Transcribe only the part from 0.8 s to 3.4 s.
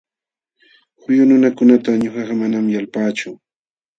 Huyu nunakunata ñuqaqa manam yalpaachu.